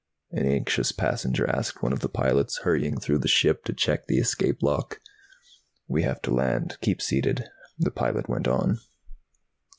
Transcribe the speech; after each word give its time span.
an 0.31 0.47
anxious 0.47 0.91
passenger 0.91 1.47
asked 1.47 1.83
one 1.83 1.93
of 1.93 1.99
the 1.99 2.09
pilots, 2.09 2.61
hurrying 2.63 2.99
through 2.99 3.19
the 3.19 3.27
ship 3.27 3.63
to 3.63 3.71
check 3.71 4.07
the 4.07 4.17
escape 4.17 4.63
lock. 4.63 4.99
"We 5.87 6.01
have 6.01 6.23
to 6.23 6.33
land. 6.33 6.79
Keep 6.81 7.03
seated." 7.03 7.43
The 7.77 7.91
pilot 7.91 8.27
went 8.27 8.47
on. 8.47 8.79